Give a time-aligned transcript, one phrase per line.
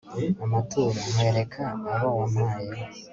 [0.45, 1.61] amaturo, nkwereka
[1.93, 2.71] abo wampaye